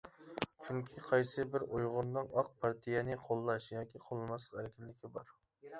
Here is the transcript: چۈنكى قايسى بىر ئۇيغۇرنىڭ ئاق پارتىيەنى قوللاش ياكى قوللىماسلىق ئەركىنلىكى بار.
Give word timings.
چۈنكى 0.67 1.03
قايسى 1.07 1.45
بىر 1.55 1.65
ئۇيغۇرنىڭ 1.67 2.33
ئاق 2.39 2.49
پارتىيەنى 2.65 3.19
قوللاش 3.29 3.69
ياكى 3.77 4.05
قوللىماسلىق 4.09 4.65
ئەركىنلىكى 4.65 5.17
بار. 5.21 5.35